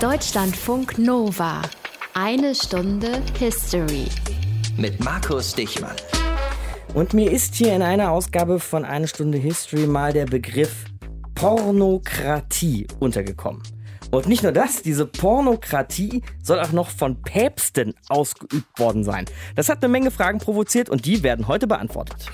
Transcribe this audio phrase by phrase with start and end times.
[0.00, 1.60] Deutschlandfunk Nova.
[2.14, 4.06] Eine Stunde History.
[4.76, 5.96] Mit Markus Dichmann.
[6.94, 10.84] Und mir ist hier in einer Ausgabe von Eine Stunde History mal der Begriff
[11.34, 13.60] Pornokratie untergekommen.
[14.12, 19.24] Und nicht nur das, diese Pornokratie soll auch noch von Päpsten ausgeübt worden sein.
[19.56, 22.30] Das hat eine Menge Fragen provoziert und die werden heute beantwortet.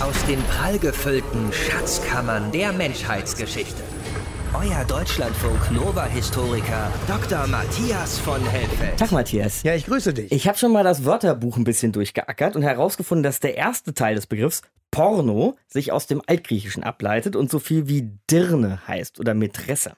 [0.00, 3.82] Aus den prallgefüllten Schatzkammern der Menschheitsgeschichte.
[4.54, 7.44] Euer Deutschlandfunk Nova-Historiker Dr.
[7.48, 8.96] Matthias von Helfeld.
[8.96, 9.64] Tag Matthias.
[9.64, 10.30] Ja, ich grüße dich.
[10.30, 14.14] Ich habe schon mal das Wörterbuch ein bisschen durchgeackert und herausgefunden, dass der erste Teil
[14.14, 14.62] des Begriffs
[14.92, 19.94] Porno sich aus dem Altgriechischen ableitet und so viel wie Dirne heißt oder Mätresse.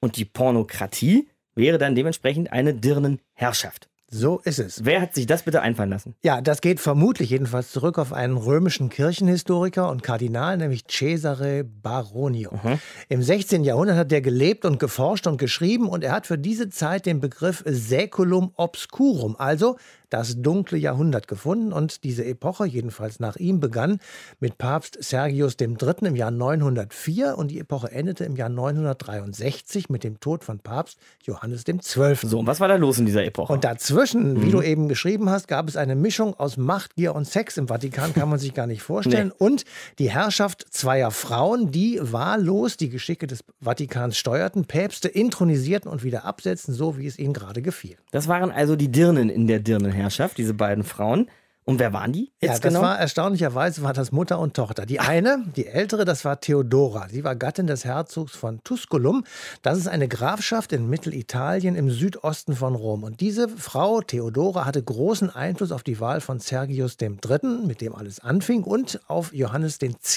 [0.00, 3.89] Und die Pornokratie wäre dann dementsprechend eine Dirnenherrschaft.
[4.12, 4.84] So ist es.
[4.84, 6.16] Wer hat sich das bitte einfallen lassen?
[6.22, 12.58] Ja, das geht vermutlich jedenfalls zurück auf einen römischen Kirchenhistoriker und Kardinal, nämlich Cesare Baronio.
[12.62, 12.80] Mhm.
[13.08, 13.62] Im 16.
[13.62, 17.20] Jahrhundert hat er gelebt und geforscht und geschrieben und er hat für diese Zeit den
[17.20, 19.76] Begriff Saeculum obscurum, also
[20.10, 24.00] das dunkle Jahrhundert gefunden und diese Epoche, jedenfalls nach ihm, begann
[24.40, 26.06] mit Papst Sergius III.
[26.06, 30.98] im Jahr 904 und die Epoche endete im Jahr 963 mit dem Tod von Papst
[31.24, 32.16] Johannes XII.
[32.22, 33.52] So, und was war da los in dieser Epoche?
[33.52, 37.26] Und dazwischen, wie du eben geschrieben hast, gab es eine Mischung aus Macht, Gier und
[37.26, 39.32] Sex im Vatikan, kann man sich gar nicht vorstellen.
[39.38, 39.64] Und
[39.98, 46.24] die Herrschaft zweier Frauen, die wahllos die Geschicke des Vatikans steuerten, Päpste intronisierten und wieder
[46.24, 47.96] absetzten, so wie es ihnen gerade gefiel.
[48.10, 49.60] das waren also die Dirnen in der
[50.00, 51.30] Dirnenherrschaft, diese beiden Frauen.
[51.70, 52.82] Und wer waren die Ja, jetzt das genau?
[52.82, 54.86] war erstaunlicherweise war das Mutter und Tochter.
[54.86, 57.06] Die eine, die ältere, das war Theodora.
[57.08, 59.22] Sie war Gattin des Herzogs von Tusculum.
[59.62, 63.04] Das ist eine Grafschaft in Mittelitalien im Südosten von Rom.
[63.04, 67.94] Und diese Frau Theodora hatte großen Einfluss auf die Wahl von Sergius III., mit dem
[67.94, 70.16] alles anfing, und auf Johannes X.,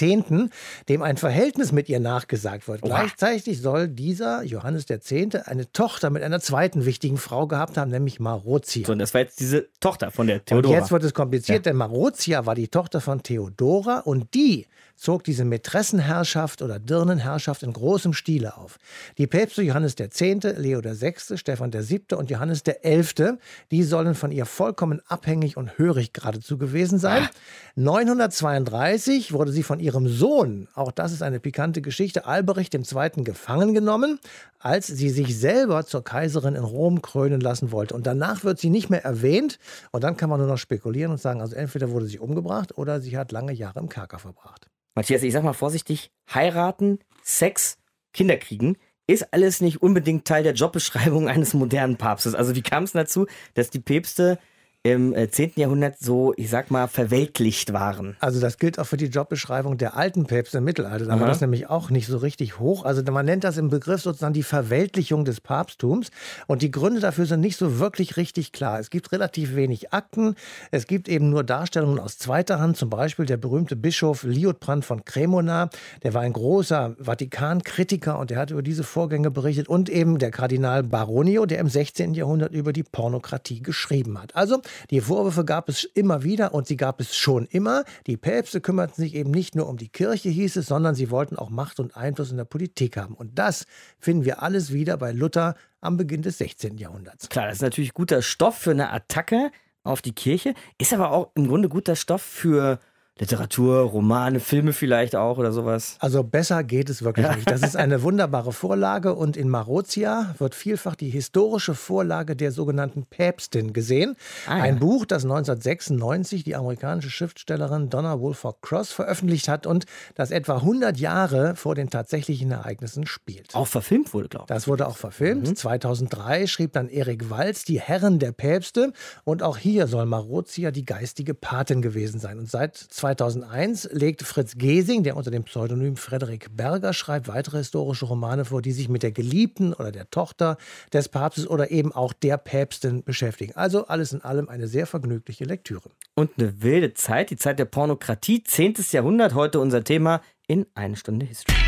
[0.88, 2.82] dem ein Verhältnis mit ihr nachgesagt wird.
[2.82, 5.12] Gleichzeitig soll dieser Johannes X.
[5.46, 8.86] eine Tochter mit einer zweiten wichtigen Frau gehabt haben, nämlich Marozia.
[8.86, 10.74] so, und das war jetzt diese Tochter von der Und Theodora.
[10.74, 15.44] jetzt wird es kompliziert, denn Marozia war die Tochter von Theodora und die zog diese
[15.44, 18.78] Mätressenherrschaft oder Dirnenherrschaft in großem Stile auf.
[19.18, 22.16] Die Päpste Johannes X., Leo VI., Stephan VII.
[22.16, 23.32] und Johannes XI.,
[23.70, 27.28] die sollen von ihr vollkommen abhängig und hörig geradezu gewesen sein.
[27.76, 33.24] 932 wurde sie von ihrem Sohn, auch das ist eine pikante Geschichte, Albrecht II.
[33.24, 34.20] gefangen genommen,
[34.64, 37.94] als sie sich selber zur Kaiserin in Rom krönen lassen wollte.
[37.94, 39.58] Und danach wird sie nicht mehr erwähnt.
[39.90, 43.00] Und dann kann man nur noch spekulieren und sagen, also entweder wurde sie umgebracht oder
[43.00, 44.70] sie hat lange Jahre im Kerker verbracht.
[44.94, 47.78] Matthias, ich sag mal vorsichtig, heiraten, Sex,
[48.12, 52.34] Kinder kriegen, ist alles nicht unbedingt Teil der Jobbeschreibung eines modernen Papstes.
[52.34, 54.38] Also wie kam es dazu, dass die Päpste
[54.86, 55.52] im äh, 10.
[55.56, 58.16] Jahrhundert so, ich sag mal, verweltlicht waren?
[58.20, 61.06] Also das gilt auch für die Jobbeschreibung der alten Päpste im Mittelalter.
[61.06, 62.84] Da war das nämlich auch nicht so richtig hoch.
[62.84, 66.10] Also man nennt das im Begriff sozusagen die Verweltlichung des Papsttums.
[66.46, 68.78] Und die Gründe dafür sind nicht so wirklich richtig klar.
[68.78, 70.34] Es gibt relativ wenig Akten.
[70.70, 72.76] Es gibt eben nur Darstellungen aus zweiter Hand.
[72.76, 75.70] Zum Beispiel der berühmte Bischof Liutprand von Cremona.
[76.02, 79.66] Der war ein großer Vatikan-Kritiker und der hat über diese Vorgänge berichtet.
[79.66, 82.12] Und eben der Kardinal Baronio, der im 16.
[82.12, 84.36] Jahrhundert über die Pornokratie geschrieben hat.
[84.36, 87.84] Also die Vorwürfe gab es immer wieder und sie gab es schon immer.
[88.06, 91.36] Die Päpste kümmerten sich eben nicht nur um die Kirche, hieß es, sondern sie wollten
[91.36, 93.14] auch Macht und Einfluss in der Politik haben.
[93.14, 93.66] Und das
[93.98, 96.78] finden wir alles wieder bei Luther am Beginn des 16.
[96.78, 97.28] Jahrhunderts.
[97.28, 99.50] Klar, das ist natürlich guter Stoff für eine Attacke
[99.82, 102.80] auf die Kirche, ist aber auch im Grunde guter Stoff für
[103.20, 105.96] Literatur, Romane, Filme vielleicht auch oder sowas.
[106.00, 107.48] Also besser geht es wirklich nicht.
[107.48, 113.06] Das ist eine wunderbare Vorlage und in Marozia wird vielfach die historische Vorlage der sogenannten
[113.06, 114.16] Päpstin gesehen.
[114.48, 114.64] Ah, ja.
[114.64, 119.86] Ein Buch, das 1996 die amerikanische Schriftstellerin Donna Woolfolk Cross veröffentlicht hat und
[120.16, 123.54] das etwa 100 Jahre vor den tatsächlichen Ereignissen spielt.
[123.54, 124.48] Auch verfilmt wurde, glaube ich.
[124.48, 125.56] Das wurde auch verfilmt.
[125.56, 128.92] 2003 schrieb dann Erik Walz Die Herren der Päpste.
[129.22, 132.40] Und auch hier soll Marozia die geistige Patin gewesen sein.
[132.40, 138.06] Und seit 2001 legt Fritz Gesing, der unter dem Pseudonym Frederik Berger schreibt, weitere historische
[138.06, 140.56] Romane vor, die sich mit der Geliebten oder der Tochter
[140.90, 143.52] des Papstes oder eben auch der Päpstin beschäftigen.
[143.56, 145.90] Also alles in allem eine sehr vergnügliche Lektüre.
[146.14, 148.76] Und eine wilde Zeit, die Zeit der Pornokratie, 10.
[148.92, 151.58] Jahrhundert, heute unser Thema in eine Stunde History.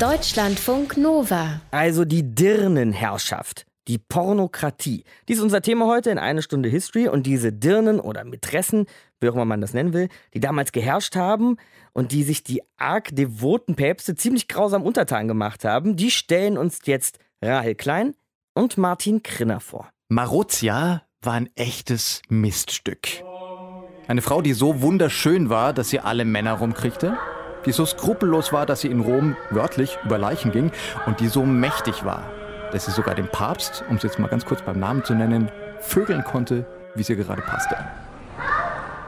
[0.00, 1.60] Deutschlandfunk Nova.
[1.70, 5.04] Also die Dirnenherrschaft, die Pornokratie.
[5.28, 8.86] Dies ist unser Thema heute in eine Stunde History und diese Dirnen oder Mätressen,
[9.22, 11.56] wie auch immer man das nennen will, die damals geherrscht haben
[11.92, 16.80] und die sich die arg devoten Päpste ziemlich grausam untertan gemacht haben, die stellen uns
[16.84, 18.14] jetzt Rahel Klein
[18.54, 19.88] und Martin Krinner vor.
[20.08, 23.08] Marozia war ein echtes Miststück.
[24.08, 27.16] Eine Frau, die so wunderschön war, dass sie alle Männer rumkriegte,
[27.64, 30.72] die so skrupellos war, dass sie in Rom wörtlich über Leichen ging
[31.06, 32.30] und die so mächtig war,
[32.72, 35.50] dass sie sogar den Papst, um es jetzt mal ganz kurz beim Namen zu nennen,
[35.80, 37.76] vögeln konnte, wie es ihr gerade passte.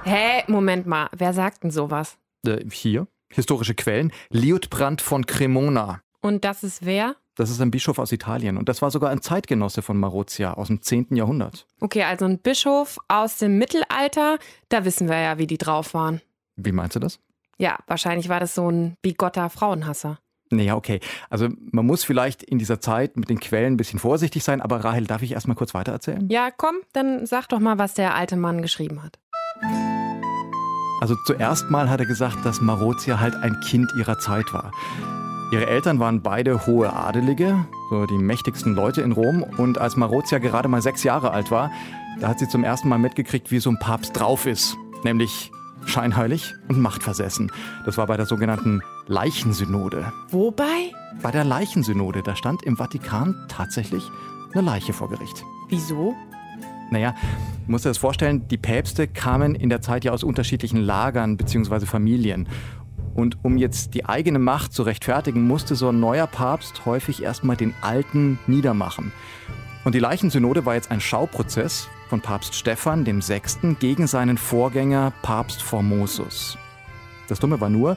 [0.07, 2.19] Hä, Moment mal, wer sagt denn sowas?
[2.47, 6.03] Äh, hier, historische Quellen, Liutbrand von Cremona.
[6.21, 7.17] Und das ist wer?
[7.37, 10.67] Das ist ein Bischof aus Italien und das war sogar ein Zeitgenosse von Marozia aus
[10.67, 11.17] dem 10.
[11.17, 11.67] Jahrhundert.
[11.81, 16.21] Okay, also ein Bischof aus dem Mittelalter, da wissen wir ja, wie die drauf waren.
[16.57, 17.19] Wie meinst du das?
[17.57, 20.19] Ja, wahrscheinlich war das so ein bigotter Frauenhasser.
[20.51, 21.01] Naja, okay.
[21.31, 24.85] Also man muss vielleicht in dieser Zeit mit den Quellen ein bisschen vorsichtig sein, aber
[24.85, 26.29] Rahel, darf ich erst mal kurz weitererzählen?
[26.29, 29.19] Ja, komm, dann sag doch mal, was der alte Mann geschrieben hat.
[31.01, 34.71] Also zuerst mal hat er gesagt, dass Marozia halt ein Kind ihrer Zeit war.
[35.53, 39.43] Ihre Eltern waren beide hohe Adelige, so die mächtigsten Leute in Rom.
[39.43, 41.71] Und als Marozia gerade mal sechs Jahre alt war,
[42.21, 44.77] da hat sie zum ersten Mal mitgekriegt, wie so ein Papst drauf ist.
[45.05, 45.53] Nämlich
[45.85, 47.53] scheinheilig und machtversessen.
[47.85, 50.13] Das war bei der sogenannten Leichensynode.
[50.31, 50.93] Wobei?
[51.23, 54.11] Bei der Leichensynode, da stand im Vatikan tatsächlich
[54.53, 55.45] eine Leiche vor Gericht.
[55.69, 56.15] Wieso?
[56.91, 57.15] Naja,
[57.67, 61.87] musst dir das vorstellen, die Päpste kamen in der Zeit ja aus unterschiedlichen Lagern bzw.
[61.87, 62.49] Familien.
[63.15, 67.57] Und um jetzt die eigene Macht zu rechtfertigen, musste so ein neuer Papst häufig erstmal
[67.57, 69.13] den alten niedermachen.
[69.85, 73.77] Und die Leichensynode war jetzt ein Schauprozess von Papst Stephan VI.
[73.79, 76.59] gegen seinen Vorgänger Papst Formosus.
[77.29, 77.97] Das Dumme war nur,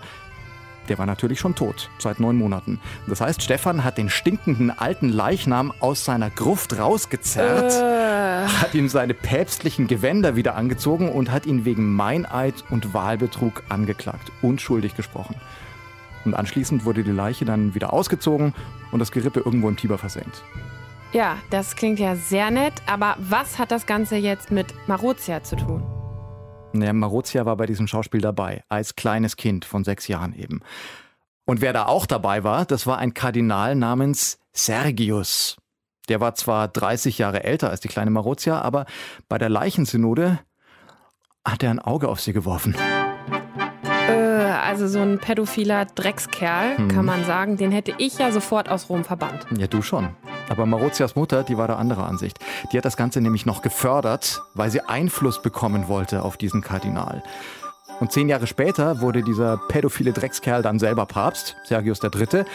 [0.90, 2.80] der war natürlich schon tot, seit neun Monaten.
[3.08, 7.97] Das heißt, Stefan hat den stinkenden alten Leichnam aus seiner Gruft rausgezerrt, Äh.
[8.48, 14.32] Hat ihm seine päpstlichen Gewänder wieder angezogen und hat ihn wegen Meineid und Wahlbetrug angeklagt,
[14.42, 15.36] unschuldig gesprochen.
[16.26, 18.54] Und anschließend wurde die Leiche dann wieder ausgezogen
[18.92, 20.44] und das Gerippe irgendwo im Tiber versenkt.
[21.14, 25.56] Ja, das klingt ja sehr nett, aber was hat das Ganze jetzt mit Marozia zu
[25.56, 25.84] tun?
[26.74, 30.62] Naja, Marozia war bei diesem Schauspiel dabei, als kleines Kind von sechs Jahren eben.
[31.46, 35.56] Und wer da auch dabei war, das war ein Kardinal namens Sergius.
[36.10, 38.86] Der war zwar 30 Jahre älter als die kleine Marozia, aber
[39.28, 40.40] bei der Leichensynode
[41.46, 42.76] hat er ein Auge auf sie geworfen.
[44.10, 46.88] Äh, also so ein pädophiler Dreckskerl, Hm.
[46.90, 49.46] kann man sagen, den hätte ich ja sofort aus Rom verbannt.
[49.58, 50.10] Ja, du schon.
[50.50, 52.40] Aber Marozias Mutter, die war der anderer Ansicht.
[52.72, 57.22] Die hat das Ganze nämlich noch gefördert, weil sie Einfluss bekommen wollte auf diesen Kardinal.
[58.00, 62.46] Und zehn Jahre später wurde dieser pädophile Dreckskerl dann selber Papst, Sergius III.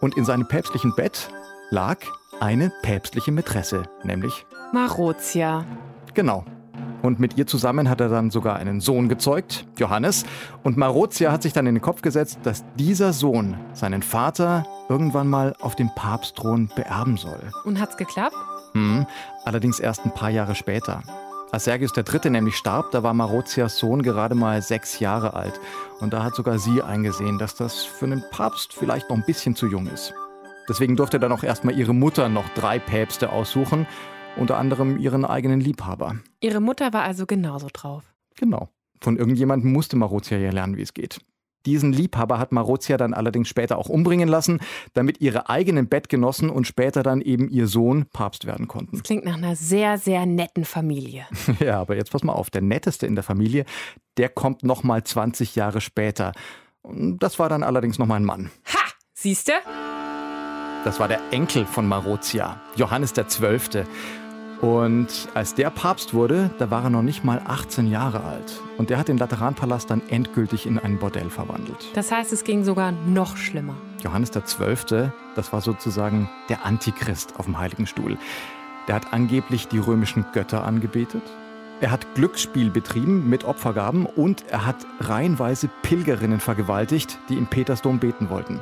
[0.00, 1.28] Und in seinem päpstlichen Bett
[1.70, 1.98] lag
[2.42, 5.64] eine päpstliche Mätresse, nämlich Marozia.
[6.12, 6.44] Genau.
[7.00, 10.24] Und mit ihr zusammen hat er dann sogar einen Sohn gezeugt, Johannes.
[10.64, 15.28] Und Marozia hat sich dann in den Kopf gesetzt, dass dieser Sohn seinen Vater irgendwann
[15.28, 17.52] mal auf dem Papstthron beerben soll.
[17.64, 18.34] Und hat's geklappt?
[18.72, 19.06] Hm,
[19.44, 21.04] allerdings erst ein paar Jahre später.
[21.52, 22.30] Als Sergius III.
[22.30, 25.60] nämlich starb, da war Marozias Sohn gerade mal sechs Jahre alt.
[26.00, 29.54] Und da hat sogar sie eingesehen, dass das für einen Papst vielleicht noch ein bisschen
[29.54, 30.12] zu jung ist.
[30.68, 33.86] Deswegen durfte dann auch erstmal ihre Mutter noch drei Päpste aussuchen,
[34.36, 36.16] unter anderem ihren eigenen Liebhaber.
[36.40, 38.04] Ihre Mutter war also genauso drauf.
[38.36, 38.68] Genau.
[39.00, 41.18] Von irgendjemandem musste Marozia ja lernen, wie es geht.
[41.66, 44.60] Diesen Liebhaber hat Marozia dann allerdings später auch umbringen lassen,
[44.94, 49.02] damit ihre eigenen Bettgenossen und später dann eben ihr Sohn Papst werden konnten.
[49.02, 51.26] Klingt nach einer sehr, sehr netten Familie.
[51.60, 53.64] Ja, aber jetzt pass mal auf, der netteste in der Familie,
[54.16, 56.32] der kommt noch mal 20 Jahre später.
[56.82, 58.50] Und Das war dann allerdings noch mal ein Mann.
[58.72, 58.78] Ha!
[59.14, 59.52] Siehste?
[60.84, 63.86] Das war der Enkel von Marozia, Johannes der Zwölfte.
[64.60, 68.60] Und als der Papst wurde, da war er noch nicht mal 18 Jahre alt.
[68.78, 71.88] Und der hat den Lateranpalast dann endgültig in ein Bordell verwandelt.
[71.94, 73.74] Das heißt, es ging sogar noch schlimmer.
[74.02, 78.18] Johannes der Zwölfte, das war sozusagen der Antichrist auf dem Heiligen Stuhl.
[78.88, 81.22] Der hat angeblich die römischen Götter angebetet.
[81.80, 88.00] Er hat Glücksspiel betrieben mit Opfergaben und er hat reihenweise Pilgerinnen vergewaltigt, die im Petersdom
[88.00, 88.60] beten wollten.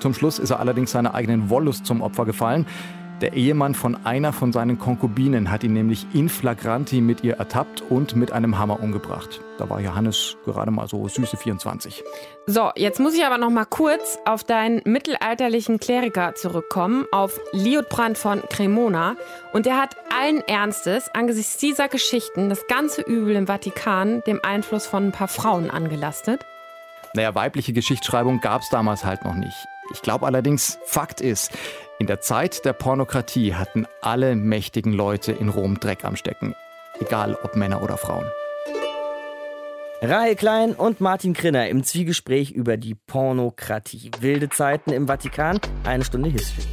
[0.00, 2.66] Zum Schluss ist er allerdings seiner eigenen Wollust zum Opfer gefallen.
[3.22, 7.80] Der Ehemann von einer von seinen Konkubinen hat ihn nämlich in flagranti mit ihr ertappt
[7.80, 9.40] und mit einem Hammer umgebracht.
[9.56, 12.04] Da war Johannes gerade mal so süße 24.
[12.44, 18.18] So, jetzt muss ich aber noch mal kurz auf deinen mittelalterlichen Kleriker zurückkommen, auf Liutprand
[18.18, 19.16] von Cremona.
[19.54, 24.86] Und der hat allen Ernstes angesichts dieser Geschichten das ganze Übel im Vatikan dem Einfluss
[24.86, 26.44] von ein paar Frauen angelastet.
[27.14, 29.66] Naja, weibliche Geschichtsschreibung gab es damals halt noch nicht.
[29.92, 31.52] Ich glaube allerdings, Fakt ist,
[31.98, 36.54] in der Zeit der Pornokratie hatten alle mächtigen Leute in Rom Dreck am Stecken.
[37.00, 38.26] Egal ob Männer oder Frauen.
[40.02, 44.10] Rahel Klein und Martin Krinner im Zwiegespräch über die Pornokratie.
[44.20, 46.66] Wilde Zeiten im Vatikan, eine Stunde History.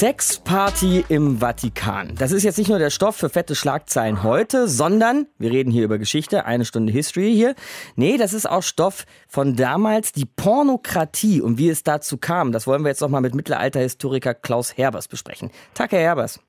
[0.00, 2.14] Sexparty im Vatikan.
[2.18, 5.84] Das ist jetzt nicht nur der Stoff für fette Schlagzeilen heute, sondern, wir reden hier
[5.84, 7.54] über Geschichte, eine Stunde History hier.
[7.96, 12.50] Nee, das ist auch Stoff von damals, die Pornokratie und wie es dazu kam.
[12.50, 15.50] Das wollen wir jetzt nochmal mit Mittelalterhistoriker Klaus Herbers besprechen.
[15.74, 16.40] Tag, Herr Herbers.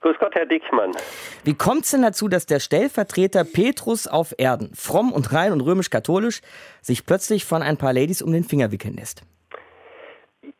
[0.00, 0.92] Grüß Gott, Herr Dickmann.
[1.44, 5.60] Wie kommt es denn dazu, dass der Stellvertreter Petrus auf Erden, fromm und rein und
[5.60, 6.40] römisch-katholisch,
[6.80, 9.24] sich plötzlich von ein paar Ladies um den Finger wickeln lässt?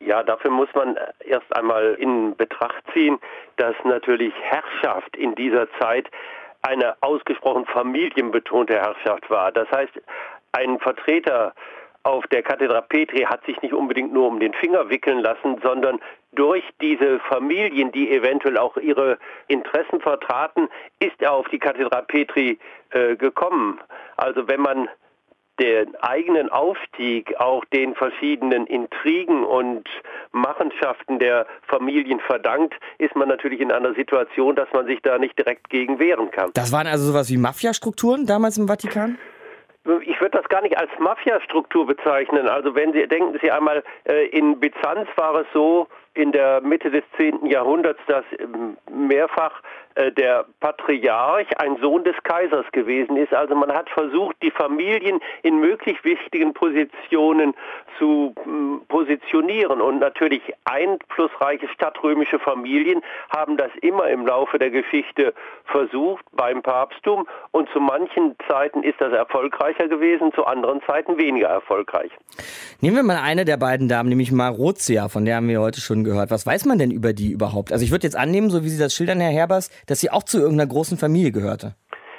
[0.05, 3.19] Ja, dafür muss man erst einmal in Betracht ziehen,
[3.57, 6.09] dass natürlich Herrschaft in dieser Zeit
[6.61, 9.51] eine ausgesprochen familienbetonte Herrschaft war.
[9.51, 9.93] Das heißt,
[10.53, 11.53] ein Vertreter
[12.03, 15.99] auf der Kathedra Petri hat sich nicht unbedingt nur um den Finger wickeln lassen, sondern
[16.33, 19.17] durch diese Familien, die eventuell auch ihre
[19.47, 20.67] Interessen vertraten,
[20.99, 23.79] ist er auf die Kathedra Petri äh, gekommen.
[24.17, 24.89] Also wenn man
[25.59, 29.87] den eigenen Aufstieg auch den verschiedenen Intrigen und
[30.31, 35.37] Machenschaften der Familien verdankt, ist man natürlich in einer Situation, dass man sich da nicht
[35.37, 36.51] direkt gegen wehren kann.
[36.53, 39.17] Das waren also sowas wie Mafiastrukturen damals im Vatikan?
[40.05, 42.47] Ich würde das gar nicht als Mafiastruktur bezeichnen.
[42.47, 46.91] Also wenn Sie denken Sie einmal, äh, in Byzanz war es so, in der Mitte
[46.91, 47.45] des 10.
[47.47, 49.61] Jahrhunderts, dass ähm, mehrfach
[49.95, 53.33] äh, der Patriarch ein Sohn des Kaisers gewesen ist.
[53.33, 57.53] Also man hat versucht, die Familien in möglich wichtigen Positionen
[57.97, 59.81] zu ähm, positionieren.
[59.81, 63.01] Und natürlich einflussreiche stadtrömische Familien
[63.35, 65.33] haben das immer im Laufe der Geschichte
[65.65, 67.27] versucht beim Papsttum.
[67.51, 72.11] Und zu manchen Zeiten ist das erfolgreicher gewesen, zu anderen Zeiten weniger erfolgreich.
[72.81, 76.02] Nehmen wir mal eine der beiden Damen, nämlich Marozia, von der haben wir heute schon
[76.03, 76.31] gehört.
[76.31, 77.71] Was weiß man denn über die überhaupt?
[77.71, 80.23] Also ich würde jetzt annehmen, so wie Sie das schildern, Herr Herbers, dass sie auch
[80.23, 81.75] zu irgendeiner großen Familie gehörte.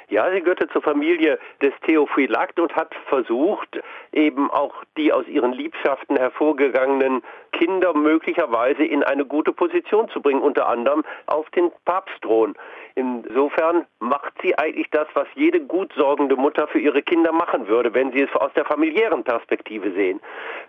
[0.07, 3.79] Ja, sie gehörte zur Familie des Theophylakt und hat versucht,
[4.11, 10.41] eben auch die aus ihren Liebschaften hervorgegangenen Kinder möglicherweise in eine gute Position zu bringen,
[10.41, 12.53] unter anderem auf den Papstthron.
[12.95, 17.93] Insofern macht sie eigentlich das, was jede gut sorgende Mutter für ihre Kinder machen würde,
[17.93, 20.21] wenn sie es aus der familiären Perspektive sehen.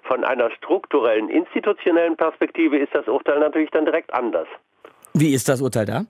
[0.03, 4.49] Von einer strukturellen, institutionellen Perspektive ist das Urteil natürlich dann direkt anders.
[5.15, 6.05] Wie ist das Urteil da?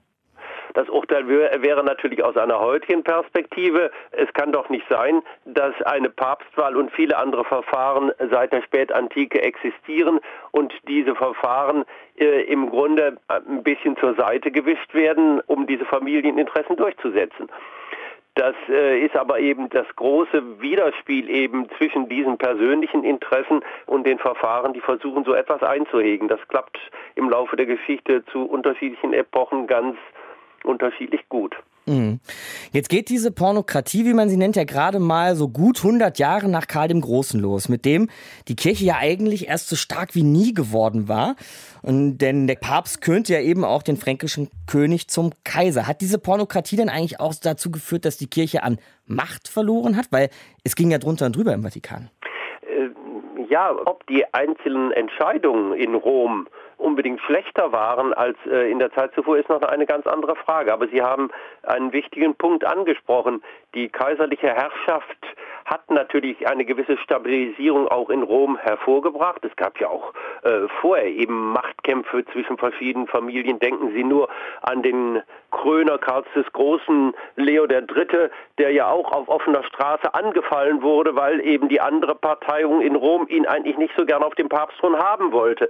[0.73, 6.09] Das Urteil wäre natürlich aus einer heutigen Perspektive, es kann doch nicht sein, dass eine
[6.09, 10.19] Papstwahl und viele andere Verfahren seit der Spätantike existieren
[10.51, 11.85] und diese Verfahren
[12.17, 17.49] äh, im Grunde ein bisschen zur Seite gewischt werden, um diese Familieninteressen durchzusetzen.
[18.37, 24.19] Das äh, ist aber eben das große Widerspiel eben zwischen diesen persönlichen Interessen und den
[24.19, 26.27] Verfahren, die versuchen, so etwas einzuhegen.
[26.27, 26.77] Das klappt
[27.15, 29.97] im Laufe der Geschichte zu unterschiedlichen Epochen ganz
[30.63, 31.55] unterschiedlich gut.
[31.87, 32.19] Mhm.
[32.73, 36.49] Jetzt geht diese Pornokratie, wie man sie nennt, ja gerade mal so gut 100 Jahre
[36.49, 38.09] nach Karl dem Großen los, mit dem
[38.49, 41.35] die Kirche ja eigentlich erst so stark wie nie geworden war.
[41.81, 45.87] Und denn der Papst könnte ja eben auch den fränkischen König zum Kaiser.
[45.87, 50.07] Hat diese Pornokratie denn eigentlich auch dazu geführt, dass die Kirche an Macht verloren hat?
[50.11, 50.29] Weil
[50.65, 52.09] es ging ja drunter und drüber im Vatikan.
[52.63, 52.89] Äh,
[53.49, 56.47] ja, ob die einzelnen Entscheidungen in Rom
[56.77, 60.73] unbedingt schlechter waren als äh, in der Zeit zuvor, ist noch eine ganz andere Frage.
[60.73, 61.29] Aber Sie haben
[61.63, 63.43] einen wichtigen Punkt angesprochen.
[63.75, 65.17] Die kaiserliche Herrschaft
[65.65, 69.43] hat natürlich eine gewisse Stabilisierung auch in Rom hervorgebracht.
[69.43, 73.59] Es gab ja auch äh, vorher eben Machtkämpfe zwischen verschiedenen Familien.
[73.59, 74.29] Denken Sie nur
[74.61, 80.81] an den Kröner Karls des Großen, Leo III., der ja auch auf offener Straße angefallen
[80.81, 84.49] wurde, weil eben die andere Parteiung in Rom ihn eigentlich nicht so gern auf dem
[84.49, 85.69] Papstthron haben wollte.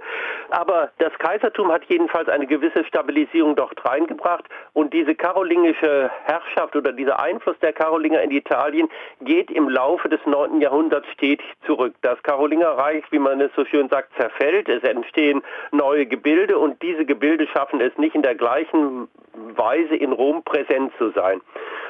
[0.50, 6.92] Aber das Kaisertum hat jedenfalls eine gewisse Stabilisierung dort reingebracht und diese karolingische Herrschaft oder
[6.92, 8.88] dieser Einfluss der Karolinger in Italien
[9.20, 10.60] geht im Laufe des 9.
[10.60, 11.94] Jahrhunderts stetig zurück.
[12.02, 17.04] Das Karolingerreich, wie man es so schön sagt, zerfällt, es entstehen neue Gebilde und diese
[17.04, 19.08] Gebilde schaffen es nicht in der gleichen
[19.54, 21.40] Weise in Rom präsent zu sein.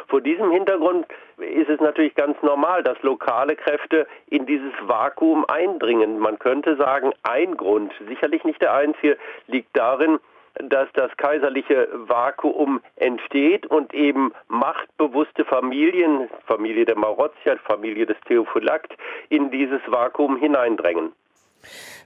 [0.09, 1.07] Vor diesem Hintergrund
[1.37, 6.19] ist es natürlich ganz normal, dass lokale Kräfte in dieses Vakuum eindringen.
[6.19, 10.19] Man könnte sagen, ein Grund, sicherlich nicht der einzige, liegt darin,
[10.55, 18.93] dass das kaiserliche Vakuum entsteht und eben machtbewusste Familien, Familie der Marozia, Familie des Theophylakt,
[19.29, 21.13] in dieses Vakuum hineindrängen.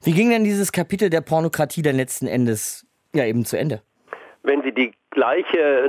[0.03, 3.83] Wie ging denn dieses Kapitel der Pornokratie dann letzten Endes ja eben zu Ende?
[4.43, 5.89] Wenn Sie die gleiche,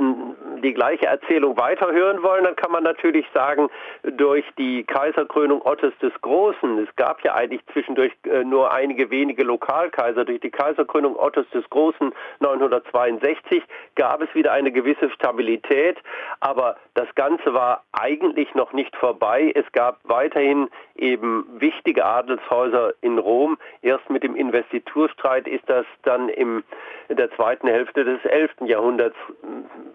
[0.64, 3.68] die gleiche Erzählung weiterhören wollen, dann kann man natürlich sagen,
[4.02, 9.44] durch die Kaiserkrönung Ottes des Großen, es gab ja eigentlich zwischendurch äh, nur einige wenige
[9.44, 13.62] Lokalkaiser, durch die Kaiserkrönung Ottes des Großen 962
[13.94, 15.98] gab es wieder eine gewisse Stabilität,
[16.40, 19.52] aber das Ganze war eigentlich noch nicht vorbei.
[19.54, 23.58] Es gab weiterhin eben wichtige Adelshäuser in Rom.
[23.82, 26.62] Erst mit dem Investiturstreit ist das dann in
[27.08, 28.52] der zweiten Hälfte des 11.
[28.66, 29.16] Jahrhunderts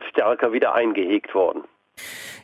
[0.09, 1.63] stärker wieder eingehegt worden.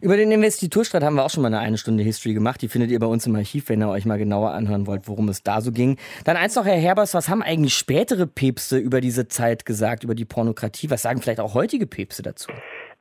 [0.01, 2.62] Über den Investiturstreit haben wir auch schon mal eine eine Stunde History gemacht.
[2.62, 5.29] Die findet ihr bei uns im Archiv, wenn ihr euch mal genauer anhören wollt, worum
[5.29, 5.98] es da so ging.
[6.25, 10.15] Dann eins noch, Herr Herbers, was haben eigentlich spätere Päpste über diese Zeit gesagt, über
[10.15, 10.89] die Pornokratie?
[10.89, 12.51] Was sagen vielleicht auch heutige Päpste dazu?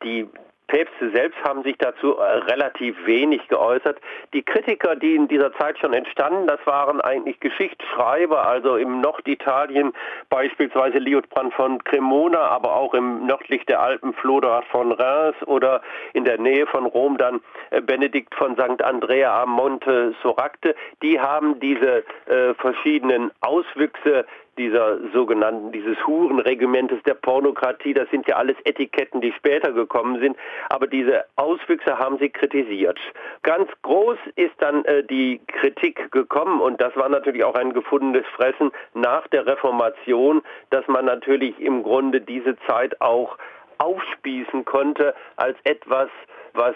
[0.05, 0.27] Die
[0.67, 3.99] Päpste selbst haben sich dazu äh, relativ wenig geäußert.
[4.33, 9.93] Die Kritiker, die in dieser Zeit schon entstanden, das waren eigentlich Geschichtsschreiber, also im Norditalien
[10.31, 16.25] beispielsweise Liutprand von Cremona, aber auch im nördlich der Alpen Flodard von Reims oder in
[16.25, 17.41] der Nähe von Rom dann
[17.71, 18.83] äh, Benedikt von St.
[18.83, 20.75] Andrea am Monte Soracte.
[21.03, 24.25] Die haben diese äh, verschiedenen Auswüchse
[24.59, 30.37] dieser sogenannten, dieses Hurenregimentes der Pornokratie, das sind ja alles Etiketten, die später gekommen sind,
[30.69, 32.99] aber diese Auswüchse haben sie kritisiert.
[33.43, 38.27] Ganz groß ist dann äh, die Kritik gekommen und das war natürlich auch ein gefundenes
[38.37, 43.37] Fressen nach der Reformation, dass man natürlich im Grunde diese Zeit auch
[43.79, 46.09] aufspießen konnte als etwas,
[46.53, 46.75] was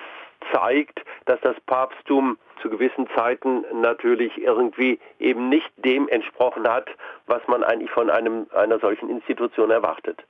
[0.52, 6.88] zeigt, dass das Papsttum zu gewissen Zeiten natürlich irgendwie eben nicht dem entsprochen hat,
[7.26, 10.24] was man eigentlich von einem, einer solchen Institution erwartet.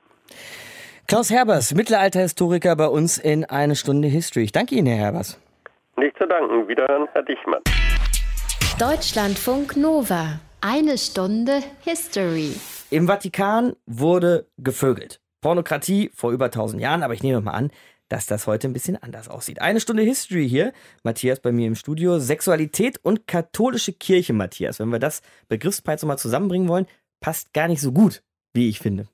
[1.07, 4.43] Klaus Herbers, Mittelalterhistoriker bei uns in Eine Stunde History.
[4.43, 5.41] Ich danke Ihnen, Herr Herbers.
[5.97, 6.67] Nicht zu danken.
[6.67, 7.61] Wiederhören, Herr Dichmann.
[8.79, 10.39] Deutschlandfunk Nova.
[10.61, 12.53] Eine Stunde History.
[12.91, 15.19] Im Vatikan wurde gevögelt.
[15.41, 17.71] Pornokratie vor über 1000 Jahren, aber ich nehme mal an,
[18.09, 19.61] dass das heute ein bisschen anders aussieht.
[19.61, 20.73] Eine Stunde History hier.
[21.03, 22.19] Matthias bei mir im Studio.
[22.19, 24.79] Sexualität und katholische Kirche, Matthias.
[24.79, 26.87] Wenn wir das Begriffspaar jetzt nochmal zusammenbringen wollen,
[27.21, 28.23] passt gar nicht so gut,
[28.53, 29.07] wie ich finde.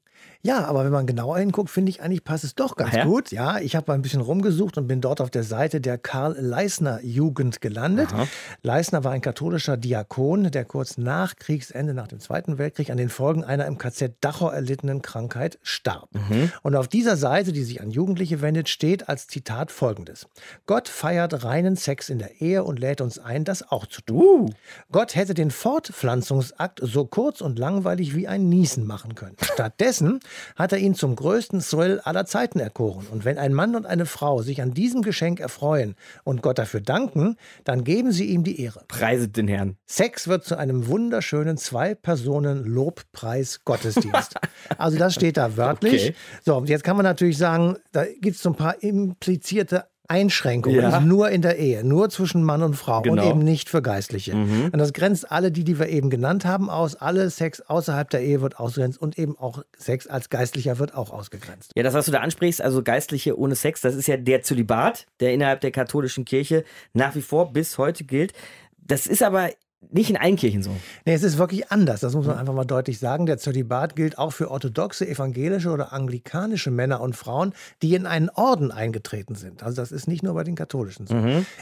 [0.46, 3.06] Ja, aber wenn man genauer hinguckt, finde ich eigentlich passt es doch ganz ja?
[3.06, 3.32] gut.
[3.32, 6.36] Ja, ich habe mal ein bisschen rumgesucht und bin dort auf der Seite der Karl
[6.40, 8.14] Leisner Jugend gelandet.
[8.14, 8.28] Aha.
[8.62, 13.10] Leisner war ein katholischer Diakon, der kurz nach Kriegsende, nach dem Zweiten Weltkrieg, an den
[13.10, 16.10] Folgen einer im KZ Dachau erlittenen Krankheit starb.
[16.14, 16.52] Mhm.
[16.62, 20.28] Und auf dieser Seite, die sich an Jugendliche wendet, steht als Zitat folgendes:
[20.68, 24.42] Gott feiert reinen Sex in der Ehe und lädt uns ein, das auch zu tun.
[24.42, 24.50] Uh.
[24.92, 29.38] Gott hätte den Fortpflanzungsakt so kurz und langweilig wie ein Niesen machen können.
[29.42, 30.20] Stattdessen
[30.56, 33.06] hat er ihn zum größten Thrill aller Zeiten erkoren.
[33.12, 36.82] Und wenn ein Mann und eine Frau sich an diesem Geschenk erfreuen und Gott dafür
[36.82, 38.84] danken, dann geben sie ihm die Ehre.
[38.88, 39.78] Preiset den Herrn.
[39.86, 44.34] Sex wird zu einem wunderschönen Zwei-Personen-Lobpreis-Gottesdienst.
[44.78, 46.10] also das steht da wörtlich.
[46.10, 46.16] Okay.
[46.44, 50.80] So, und jetzt kann man natürlich sagen, da gibt es so ein paar implizierte Einschränkungen.
[50.82, 51.00] Ja.
[51.00, 53.22] Nur in der Ehe, nur zwischen Mann und Frau Genau.
[53.24, 54.36] und eben nicht für Geistliche.
[54.36, 54.70] Mhm.
[54.72, 56.96] Und das grenzt alle, die, die wir eben genannt haben, aus.
[56.96, 61.12] Alle Sex außerhalb der Ehe wird ausgegrenzt und eben auch Sex als Geistlicher wird auch
[61.12, 61.72] ausgegrenzt.
[61.76, 65.08] Ja, das, was du da ansprichst, also Geistliche ohne Sex, das ist ja der Zölibat,
[65.20, 66.64] der innerhalb der katholischen Kirche
[66.94, 68.34] nach wie vor bis heute gilt.
[68.78, 69.50] Das ist aber
[69.92, 70.72] nicht in allen Kirchen so.
[71.06, 73.26] Nee, es ist wirklich anders, das muss man einfach mal deutlich sagen.
[73.26, 78.30] Der Zölibat gilt auch für orthodoxe, evangelische oder anglikanische Männer und Frauen, die in einen
[78.30, 79.64] Orden eingetreten sind.
[79.64, 81.16] Also das ist nicht nur bei den katholischen so.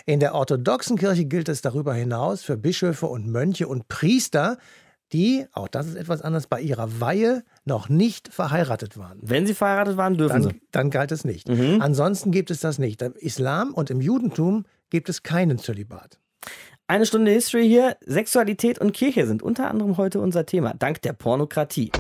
[0.06, 4.58] In der orthodoxen Kirche gilt es darüber hinaus für Bischöfe und Mönche und Priester,
[5.12, 9.20] die, auch das ist etwas anders, bei ihrer Weihe noch nicht verheiratet waren.
[9.22, 10.62] Wenn sie verheiratet waren, dürfen Dann, sie.
[10.72, 11.50] dann galt es nicht.
[11.50, 13.02] Ansonsten gibt es das nicht.
[13.02, 16.20] Im Islam und im Judentum gibt es keinen Zölibat.
[16.86, 17.96] Eine Stunde History hier.
[18.06, 21.92] Sexualität und Kirche sind unter anderem heute unser Thema, dank der Pornokratie.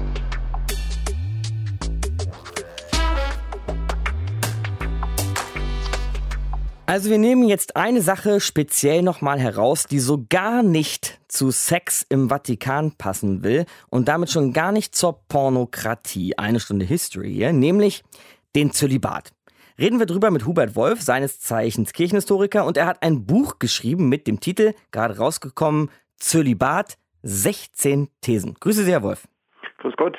[6.86, 12.06] Also wir nehmen jetzt eine Sache speziell nochmal heraus, die so gar nicht zu Sex
[12.10, 16.38] im Vatikan passen will und damit schon gar nicht zur Pornokratie.
[16.38, 18.04] Eine Stunde History hier, nämlich
[18.54, 19.32] den Zölibat.
[19.79, 24.07] Reden wir drüber mit Hubert Wolf, seines Zeichens Kirchenhistoriker, und er hat ein Buch geschrieben
[24.07, 28.53] mit dem Titel, gerade rausgekommen, Zölibat, 16 Thesen.
[28.59, 29.27] Grüße Sie, Herr Wolf.
[29.79, 30.17] Grüß Gott.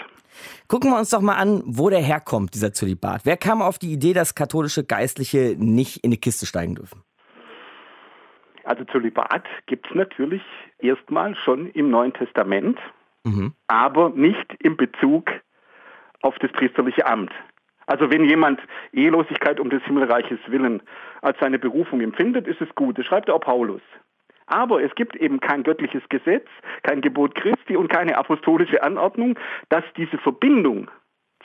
[0.66, 3.20] Gucken wir uns doch mal an, wo der herkommt, dieser Zölibat.
[3.24, 7.02] Wer kam auf die Idee, dass katholische Geistliche nicht in die Kiste steigen dürfen?
[8.64, 10.42] Also Zölibat gibt es natürlich
[10.78, 12.78] erstmal schon im Neuen Testament,
[13.68, 15.30] aber nicht in Bezug
[16.22, 17.30] auf das priesterliche Amt.
[17.86, 18.60] Also wenn jemand
[18.92, 20.82] Ehelosigkeit um des Himmelreiches willen
[21.22, 22.98] als seine Berufung empfindet, ist es gut.
[22.98, 23.82] Das schreibt auch Paulus.
[24.46, 26.46] Aber es gibt eben kein göttliches Gesetz,
[26.82, 29.38] kein Gebot Christi und keine apostolische Anordnung,
[29.70, 30.90] dass diese Verbindung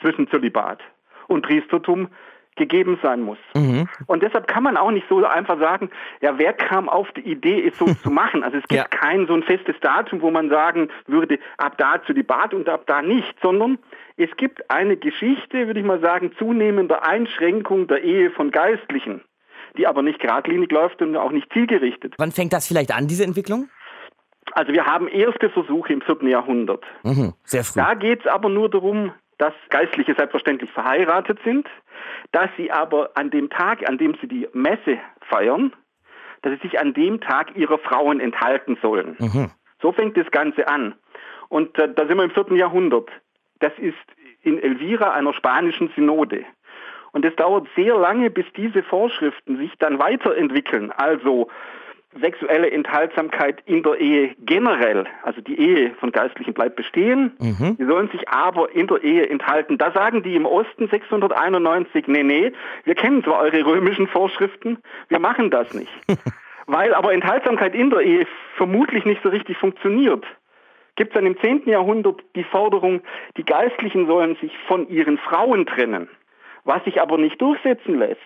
[0.00, 0.80] zwischen Zölibat
[1.28, 2.08] und Priestertum
[2.56, 3.38] gegeben sein muss.
[3.54, 3.88] Mhm.
[4.06, 7.66] Und deshalb kann man auch nicht so einfach sagen, ja, wer kam auf die Idee,
[7.66, 8.42] es so zu machen?
[8.42, 8.84] Also es gibt ja.
[8.84, 12.82] kein so ein festes Datum, wo man sagen würde, ab da zu Debat und ab
[12.86, 13.78] da nicht, sondern
[14.20, 19.22] es gibt eine Geschichte, würde ich mal sagen, zunehmender Einschränkung der Ehe von Geistlichen,
[19.78, 22.14] die aber nicht geradlinig läuft und auch nicht zielgerichtet.
[22.18, 23.70] Wann fängt das vielleicht an, diese Entwicklung?
[24.52, 26.84] Also wir haben erste Versuche im vierten Jahrhundert.
[27.02, 27.80] Mhm, sehr früh.
[27.80, 31.66] Da geht es aber nur darum, dass Geistliche selbstverständlich verheiratet sind,
[32.32, 34.98] dass sie aber an dem Tag, an dem sie die Messe
[35.30, 35.72] feiern,
[36.42, 39.16] dass sie sich an dem Tag ihrer Frauen enthalten sollen.
[39.18, 39.50] Mhm.
[39.80, 40.94] So fängt das Ganze an.
[41.48, 43.08] Und äh, da sind wir im vierten Jahrhundert.
[43.60, 43.96] Das ist
[44.42, 46.44] in Elvira, einer spanischen Synode.
[47.12, 50.92] Und es dauert sehr lange, bis diese Vorschriften sich dann weiterentwickeln.
[50.92, 51.48] Also
[52.18, 57.76] sexuelle Enthaltsamkeit in der Ehe generell, also die Ehe von Geistlichen bleibt bestehen, mhm.
[57.78, 59.78] die sollen sich aber in der Ehe enthalten.
[59.78, 62.52] Da sagen die im Osten 691, nee, nee,
[62.84, 65.92] wir kennen zwar eure römischen Vorschriften, wir machen das nicht.
[66.66, 70.24] Weil aber Enthaltsamkeit in der Ehe vermutlich nicht so richtig funktioniert.
[71.00, 71.62] Gibt es dann im 10.
[71.64, 73.00] Jahrhundert die Forderung,
[73.38, 76.10] die Geistlichen sollen sich von ihren Frauen trennen,
[76.64, 78.18] was sich aber nicht durchsetzen lässt.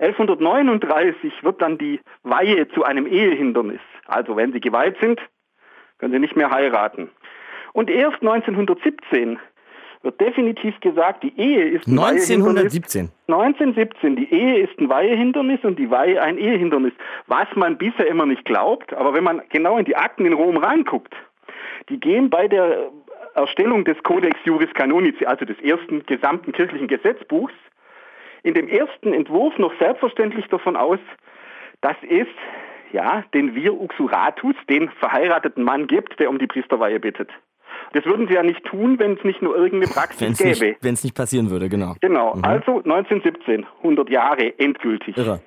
[0.00, 3.78] 1139 wird dann die Weihe zu einem Ehehindernis.
[4.08, 5.20] Also wenn sie geweiht sind,
[5.98, 7.08] können sie nicht mehr heiraten.
[7.72, 9.38] Und erst 1917
[10.02, 13.12] wird definitiv gesagt, die Ehe ist ein 1917.
[13.28, 16.94] 1917, die Ehe ist ein Weihehindernis und die Weihe ein Ehehindernis.
[17.28, 20.56] Was man bisher immer nicht glaubt, aber wenn man genau in die Akten in Rom
[20.56, 21.14] reinguckt,
[21.88, 22.90] die gehen bei der
[23.34, 27.54] Erstellung des Codex Juris Canonici, also des ersten gesamten kirchlichen Gesetzbuchs,
[28.42, 30.98] in dem ersten Entwurf noch selbstverständlich davon aus,
[31.80, 32.26] dass es
[32.92, 37.30] ja den Vir Uxuratus, den verheirateten Mann gibt, der um die Priesterweihe bittet.
[37.92, 40.76] Das würden sie ja nicht tun, wenn es nicht nur irgendeine Praxis wenn's gäbe.
[40.80, 41.94] Wenn es nicht passieren würde, genau.
[42.00, 42.44] Genau, mhm.
[42.44, 45.16] also 1917, 100 Jahre endgültig.
[45.16, 45.40] Irre.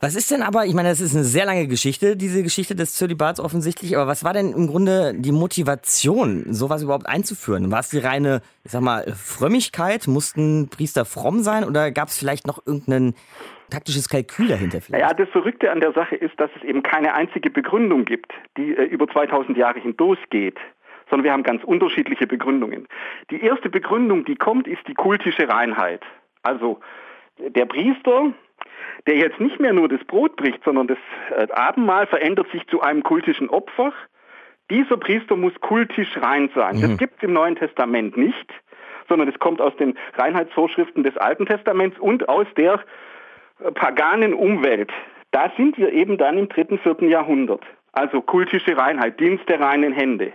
[0.00, 2.94] Was ist denn aber, ich meine, das ist eine sehr lange Geschichte, diese Geschichte des
[2.94, 7.72] Zölibats offensichtlich, aber was war denn im Grunde die Motivation, sowas überhaupt einzuführen?
[7.72, 10.06] War es die reine, ich sag mal, Frömmigkeit?
[10.06, 13.14] Mussten Priester fromm sein oder gab es vielleicht noch irgendein
[13.70, 15.02] taktisches Kalkül dahinter vielleicht?
[15.02, 18.76] Ja, das Verrückte an der Sache ist, dass es eben keine einzige Begründung gibt, die
[18.76, 20.58] äh, über 2000 Jahre hindurchgeht
[21.08, 22.88] sondern wir haben ganz unterschiedliche Begründungen.
[23.30, 26.02] Die erste Begründung, die kommt, ist die kultische Reinheit.
[26.42, 26.80] Also
[27.38, 28.32] der Priester
[29.06, 30.98] der jetzt nicht mehr nur das Brot bricht, sondern das
[31.36, 33.92] äh, Abendmahl verändert sich zu einem kultischen Opfer.
[34.70, 36.76] Dieser Priester muss kultisch rein sein.
[36.76, 36.80] Mhm.
[36.82, 38.52] Das gibt es im Neuen Testament nicht,
[39.08, 42.80] sondern es kommt aus den Reinheitsvorschriften des Alten Testaments und aus der
[43.60, 44.92] äh, paganen Umwelt.
[45.30, 47.62] Da sind wir eben dann im dritten, vierten Jahrhundert.
[47.92, 50.32] Also kultische Reinheit, Dienst der reinen Hände.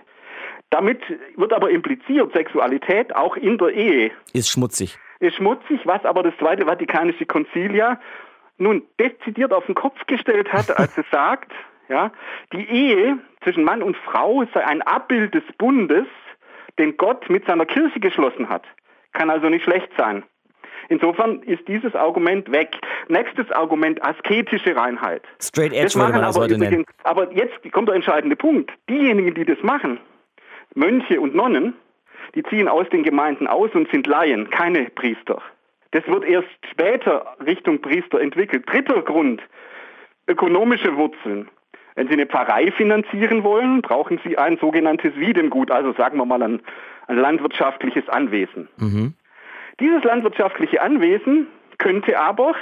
[0.72, 1.02] Damit
[1.36, 4.12] wird aber impliziert, Sexualität auch in der Ehe.
[4.34, 4.98] Ist schmutzig.
[5.20, 8.00] Ist schmutzig, was aber das Zweite Vatikanische Konzilia
[8.58, 11.52] nun dezidiert auf den Kopf gestellt hat, als es sagt,
[11.90, 12.12] ja,
[12.54, 16.08] die Ehe zwischen Mann und Frau sei ein Abbild des Bundes,
[16.80, 18.64] den Gott mit seiner Kirche geschlossen hat.
[19.12, 20.24] Kann also nicht schlecht sein.
[20.88, 22.78] Insofern ist dieses Argument weg.
[23.10, 25.24] Nächstes Argument, asketische Reinheit.
[25.42, 26.86] Straight Edge würde man das heute übrigens, nennen.
[27.04, 28.72] Aber jetzt kommt der entscheidende Punkt.
[28.90, 30.00] Diejenigen, die das machen,
[30.76, 31.74] Mönche und Nonnen,
[32.36, 35.42] die ziehen aus den Gemeinden aus und sind Laien, keine Priester.
[35.92, 38.64] Das wird erst später Richtung Priester entwickelt.
[38.72, 39.42] Dritter Grund,
[40.28, 41.50] ökonomische Wurzeln.
[41.96, 46.42] Wenn Sie eine Pfarrei finanzieren wollen, brauchen Sie ein sogenanntes Wiedengut, also sagen wir mal
[46.42, 46.62] ein,
[47.08, 48.70] ein landwirtschaftliches Anwesen.
[48.78, 49.14] Mhm.
[49.82, 52.56] Dieses landwirtschaftliche Anwesen könnte aber,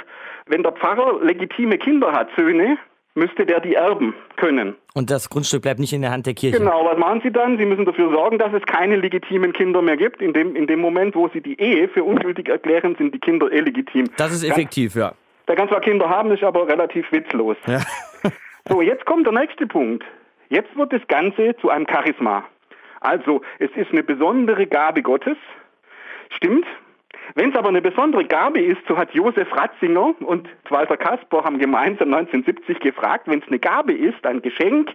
[0.46, 2.78] wenn der Pfarrer legitime Kinder hat, Söhne,
[3.14, 4.76] müsste der die erben können.
[4.94, 6.58] Und das Grundstück bleibt nicht in der Hand der Kirche.
[6.58, 7.58] Genau, was machen Sie dann?
[7.58, 10.22] Sie müssen dafür sorgen, dass es keine legitimen Kinder mehr gibt.
[10.22, 13.50] In dem, in dem Moment, wo Sie die Ehe für ungültig erklären, sind die Kinder
[13.50, 14.08] illegitim.
[14.16, 15.12] Das ist effektiv, ja.
[15.48, 17.56] Der kann zwar Kinder haben, ist aber relativ witzlos.
[17.66, 17.80] Ja.
[18.68, 20.04] so, jetzt kommt der nächste Punkt.
[20.48, 22.44] Jetzt wird das Ganze zu einem Charisma.
[23.00, 25.36] Also, es ist eine besondere Gabe Gottes.
[26.36, 26.66] Stimmt,
[27.34, 31.58] wenn es aber eine besondere Gabe ist, so hat Josef Ratzinger und Walter Kasper haben
[31.58, 34.90] gemeinsam 1970 gefragt, wenn es eine Gabe ist, ein Geschenk,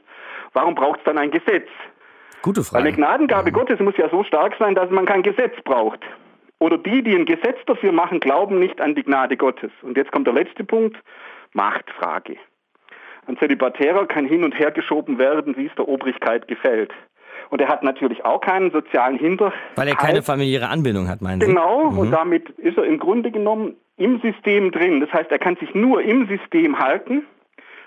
[0.53, 1.67] warum braucht es dann ein Gesetz?
[2.41, 2.83] Gute Frage.
[2.83, 3.53] Weil eine Gnadengabe ja.
[3.53, 6.01] Gottes muss ja so stark sein, dass man kein Gesetz braucht.
[6.59, 9.71] Oder die, die ein Gesetz dafür machen, glauben nicht an die Gnade Gottes.
[9.81, 10.97] Und jetzt kommt der letzte Punkt,
[11.53, 12.37] Machtfrage.
[13.27, 16.93] Ein Zölibatärer kann hin und her geschoben werden, wie es der Obrigkeit gefällt.
[17.49, 19.55] Und er hat natürlich auch keinen sozialen Hinterhalt.
[19.75, 21.47] Weil er keine familiäre Anbindung hat, meinen Sie?
[21.47, 21.99] Genau, mhm.
[21.99, 24.99] und damit ist er im Grunde genommen im System drin.
[24.99, 27.23] Das heißt, er kann sich nur im System halten.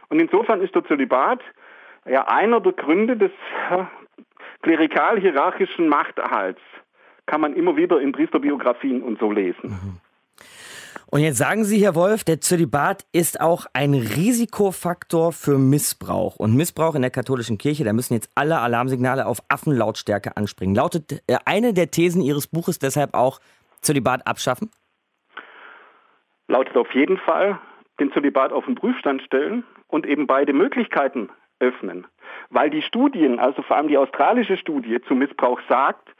[0.09, 1.40] Und insofern ist der Zölibat
[2.09, 3.31] ja einer der Gründe des
[4.62, 6.61] klerikal-hierarchischen Machterhalts.
[7.27, 9.71] Kann man immer wieder in Priesterbiografien und so lesen.
[9.71, 10.01] Mhm.
[11.11, 16.37] Und jetzt sagen Sie, Herr Wolf, der Zölibat ist auch ein Risikofaktor für Missbrauch.
[16.37, 20.75] Und Missbrauch in der katholischen Kirche, da müssen jetzt alle Alarmsignale auf Affenlautstärke anspringen.
[20.75, 23.40] Lautet äh, eine der Thesen Ihres Buches deshalb auch
[23.81, 24.71] Zölibat abschaffen?
[26.47, 27.59] Lautet auf jeden Fall
[27.99, 32.07] den Zölibat auf den Prüfstand stellen und eben beide Möglichkeiten öffnen.
[32.51, 36.11] Weil die Studien, also vor allem die australische Studie zu Missbrauch sagt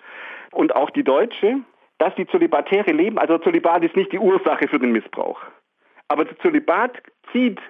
[0.51, 1.61] und auch die deutsche,
[1.98, 5.40] dass die Zölibatäre leben, also Zölibat ist nicht die Ursache für den Missbrauch.
[6.08, 6.92] Aber der Zölibat
[7.32, 7.61] zieht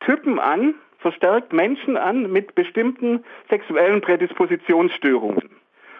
[0.00, 5.50] Typen an, verstärkt Menschen an mit bestimmten sexuellen Prädispositionsstörungen.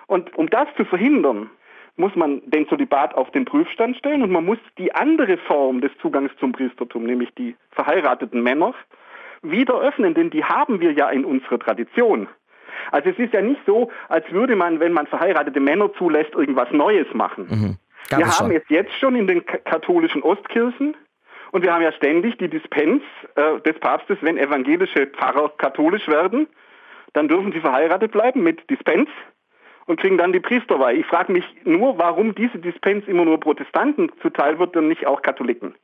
[0.06, 1.50] Und um das zu verhindern,
[1.96, 5.90] muss man den Zölibat auf den Prüfstand stellen und man muss die andere Form des
[6.00, 8.74] Zugangs zum Priestertum, nämlich die verheirateten Männer,
[9.42, 12.28] wieder öffnen, denn die haben wir ja in unserer Tradition.
[12.90, 16.70] Also es ist ja nicht so, als würde man, wenn man verheiratete Männer zulässt, irgendwas
[16.72, 17.46] Neues machen.
[17.48, 17.76] Mhm.
[18.08, 18.50] Wir haben schon.
[18.52, 20.96] es jetzt schon in den katholischen Ostkirchen
[21.52, 23.02] und wir haben ja ständig die Dispens
[23.34, 26.46] äh, des Papstes, wenn evangelische Pfarrer katholisch werden,
[27.12, 29.08] dann dürfen sie verheiratet bleiben mit Dispens
[29.86, 30.96] und kriegen dann die Priesterweihe.
[30.96, 35.22] Ich frage mich nur, warum diese Dispens immer nur Protestanten zuteil wird und nicht auch
[35.22, 35.74] Katholiken.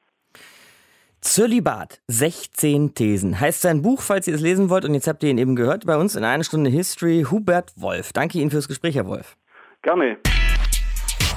[1.24, 4.84] Zölibat, 16 Thesen, heißt sein Buch, falls ihr es lesen wollt.
[4.84, 7.26] Und jetzt habt ihr ihn eben gehört bei uns in einer Stunde History.
[7.28, 8.12] Hubert Wolf.
[8.12, 9.37] Danke Ihnen fürs Gespräch, Herr Wolf.
[9.82, 10.18] Gerne.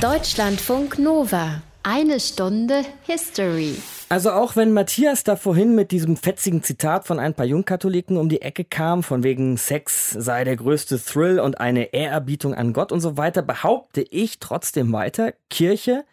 [0.02, 1.62] Deutschlandfunk Nova.
[1.84, 3.76] Eine Stunde History.
[4.10, 8.28] Also auch wenn Matthias da vorhin mit diesem fetzigen Zitat von ein paar Jungkatholiken um
[8.28, 12.92] die Ecke kam, von wegen Sex sei der größte Thrill und eine Ehrerbietung an Gott
[12.92, 16.04] und so weiter, behaupte ich trotzdem weiter, Kirche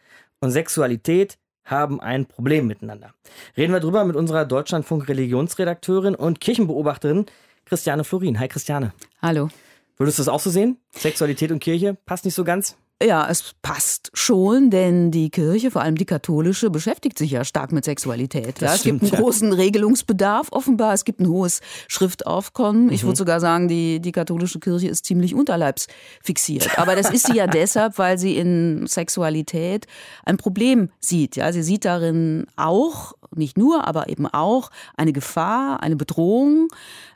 [0.41, 3.15] und Sexualität haben ein Problem miteinander.
[3.57, 7.27] Reden wir drüber mit unserer Deutschlandfunk Religionsredakteurin und Kirchenbeobachterin
[7.65, 8.39] Christiane Florin.
[8.39, 8.93] Hi Christiane.
[9.23, 9.49] Hallo.
[9.97, 10.79] Würdest du das auch so sehen?
[10.91, 12.77] Sexualität und Kirche passt nicht so ganz?
[13.03, 17.73] Ja, es passt schon, denn die Kirche, vor allem die katholische, beschäftigt sich ja stark
[17.73, 18.61] mit Sexualität.
[18.61, 19.25] Ja, es stimmt, gibt einen ja.
[19.25, 22.87] großen Regelungsbedarf offenbar, es gibt ein hohes Schriftaufkommen.
[22.87, 22.93] Mhm.
[22.93, 26.79] Ich würde sogar sagen, die, die katholische Kirche ist ziemlich unterleibsfixiert.
[26.79, 29.87] Aber das ist sie ja deshalb, weil sie in Sexualität
[30.25, 31.37] ein Problem sieht.
[31.37, 36.69] Ja, sie sieht darin auch nicht nur, aber eben auch eine Gefahr, eine Bedrohung,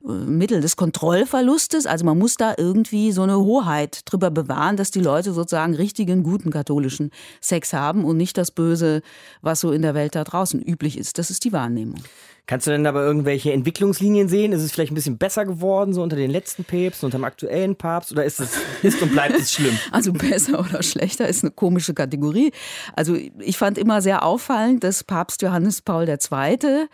[0.04, 1.86] äh, Mittel des Kontrollverlustes.
[1.86, 6.22] Also man muss da irgendwie so eine Hoheit drüber bewahren, dass die Leute sozusagen richtigen,
[6.22, 9.02] guten katholischen Sex haben und nicht das Böse,
[9.42, 11.18] was so in der Welt da draußen üblich ist.
[11.18, 12.02] Das ist die Wahrnehmung.
[12.48, 14.52] Kannst du denn aber irgendwelche Entwicklungslinien sehen?
[14.52, 17.76] Ist es vielleicht ein bisschen besser geworden, so unter den letzten Päpsten, unter dem aktuellen
[17.76, 18.10] Papst?
[18.10, 19.78] Oder ist es ist und bleibt es schlimm?
[19.92, 22.52] Also besser oder schlechter ist eine komische Kategorie.
[22.96, 26.88] Also ich fand immer sehr auffallend, dass Papst Johannes Paul II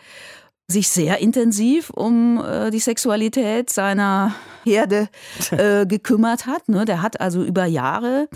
[0.67, 5.07] sich sehr intensiv um äh, die Sexualität seiner Herde
[5.51, 6.67] äh, gekümmert hat.
[6.67, 6.83] Ne?
[6.83, 8.27] Der hat also über Jahre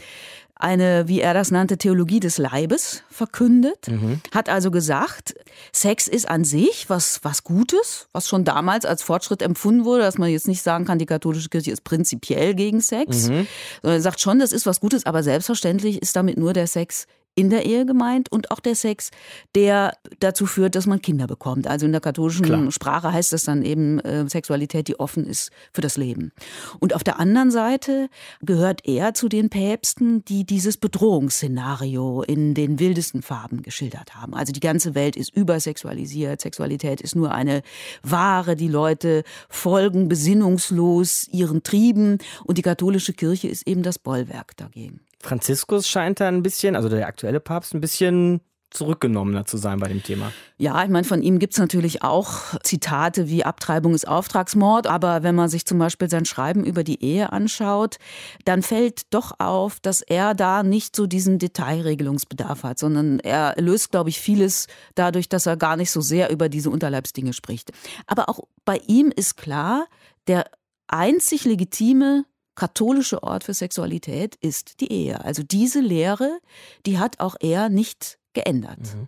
[0.60, 4.22] eine, wie er das nannte, Theologie des Leibes verkündet, mhm.
[4.34, 5.34] hat also gesagt,
[5.72, 10.18] Sex ist an sich was, was Gutes, was schon damals als Fortschritt empfunden wurde, dass
[10.18, 13.48] man jetzt nicht sagen kann, die katholische Kirche ist prinzipiell gegen Sex, mhm.
[13.82, 17.08] sondern er sagt schon, das ist was Gutes, aber selbstverständlich ist damit nur der Sex
[17.40, 19.12] in der Ehe gemeint und auch der Sex,
[19.56, 21.68] der dazu führt, dass man Kinder bekommt.
[21.68, 22.70] Also in der katholischen Klar.
[22.70, 26.34] Sprache heißt das dann eben äh, Sexualität, die offen ist für das Leben.
[26.80, 28.10] Und auf der anderen Seite
[28.42, 34.34] gehört er zu den Päpsten, die dieses Bedrohungsszenario in den wildesten Farben geschildert haben.
[34.34, 37.62] Also die ganze Welt ist übersexualisiert, Sexualität ist nur eine
[38.04, 44.58] Ware, die Leute folgen besinnungslos ihren Trieben und die katholische Kirche ist eben das Bollwerk
[44.58, 45.00] dagegen.
[45.22, 49.88] Franziskus scheint da ein bisschen, also der aktuelle Papst, ein bisschen zurückgenommener zu sein bei
[49.88, 50.32] dem Thema.
[50.58, 55.24] Ja, ich meine, von ihm gibt es natürlich auch Zitate wie Abtreibung ist Auftragsmord, aber
[55.24, 57.98] wenn man sich zum Beispiel sein Schreiben über die Ehe anschaut,
[58.46, 63.92] dann fällt doch auf, dass er da nicht so diesen Detailregelungsbedarf hat, sondern er löst,
[63.92, 67.72] glaube ich, vieles dadurch, dass er gar nicht so sehr über diese Unterleibsdinge spricht.
[68.06, 69.88] Aber auch bei ihm ist klar,
[70.28, 70.46] der
[70.88, 72.26] einzig legitime
[72.60, 75.24] katholische Ort für Sexualität ist die Ehe.
[75.24, 76.40] Also diese Lehre,
[76.86, 78.82] die hat auch er nicht geändert.
[78.82, 79.08] Mhm.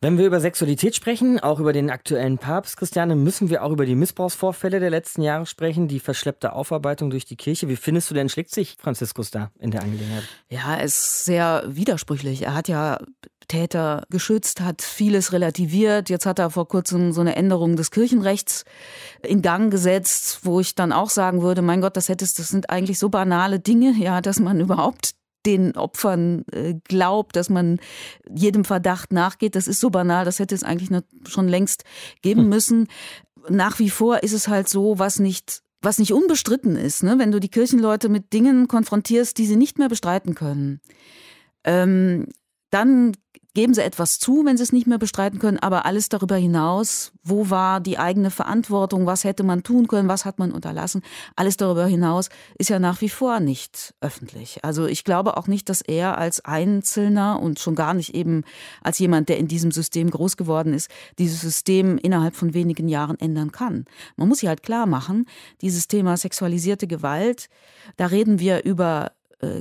[0.00, 3.84] Wenn wir über Sexualität sprechen, auch über den aktuellen Papst, Christiane, müssen wir auch über
[3.84, 7.68] die Missbrauchsvorfälle der letzten Jahre sprechen, die verschleppte Aufarbeitung durch die Kirche.
[7.68, 10.22] Wie findest du denn, schlägt sich Franziskus da in der Angelegenheit?
[10.50, 12.42] Ja, er ist sehr widersprüchlich.
[12.42, 12.98] Er hat ja
[13.48, 16.10] Täter geschützt, hat vieles relativiert.
[16.10, 18.64] Jetzt hat er vor kurzem so eine Änderung des Kirchenrechts
[19.22, 22.70] in Gang gesetzt, wo ich dann auch sagen würde, mein Gott, das hättest, das sind
[22.70, 25.17] eigentlich so banale Dinge, ja, dass man überhaupt
[25.48, 27.80] den Opfern äh, glaubt, dass man
[28.32, 29.56] jedem Verdacht nachgeht.
[29.56, 30.90] Das ist so banal, das hätte es eigentlich
[31.26, 31.84] schon längst
[32.22, 32.48] geben hm.
[32.48, 32.88] müssen.
[33.48, 37.20] Nach wie vor ist es halt so, was nicht was nicht unbestritten ist, ne?
[37.20, 40.80] wenn du die Kirchenleute mit Dingen konfrontierst, die sie nicht mehr bestreiten können,
[41.62, 42.26] ähm,
[42.70, 43.12] dann
[43.58, 47.10] geben sie etwas zu, wenn sie es nicht mehr bestreiten können, aber alles darüber hinaus,
[47.24, 51.02] wo war die eigene Verantwortung, was hätte man tun können, was hat man unterlassen,
[51.34, 54.64] alles darüber hinaus ist ja nach wie vor nicht öffentlich.
[54.64, 58.44] Also ich glaube auch nicht, dass er als Einzelner und schon gar nicht eben
[58.80, 63.18] als jemand, der in diesem System groß geworden ist, dieses System innerhalb von wenigen Jahren
[63.18, 63.86] ändern kann.
[64.14, 65.26] Man muss sich halt klar machen,
[65.62, 67.48] dieses Thema sexualisierte Gewalt,
[67.96, 69.10] da reden wir über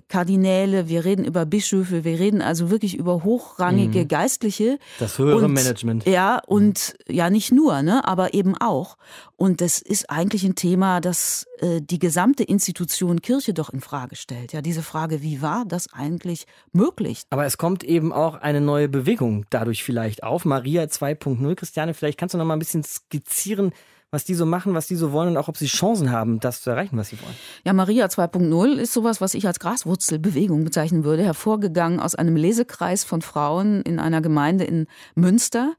[0.07, 4.07] Kardinäle, wir reden über Bischöfe, wir reden also wirklich über hochrangige mhm.
[4.07, 4.79] Geistliche.
[4.99, 6.05] Das höhere und, Management.
[6.07, 8.97] Ja, und ja, nicht nur, ne, aber eben auch.
[9.35, 14.15] Und das ist eigentlich ein Thema, das äh, die gesamte Institution Kirche doch in Frage
[14.15, 14.51] stellt.
[14.51, 17.21] Ja, diese Frage, wie war das eigentlich möglich?
[17.29, 20.43] Aber es kommt eben auch eine neue Bewegung dadurch vielleicht auf.
[20.43, 21.55] Maria 2.0.
[21.55, 23.73] Christiane, vielleicht kannst du noch mal ein bisschen skizzieren,
[24.11, 26.61] was die so machen, was die so wollen und auch ob sie Chancen haben, das
[26.61, 27.35] zu erreichen, was sie wollen.
[27.65, 33.03] Ja, Maria 2.0 ist sowas, was ich als Graswurzelbewegung bezeichnen würde, hervorgegangen aus einem Lesekreis
[33.03, 35.73] von Frauen in einer Gemeinde in Münster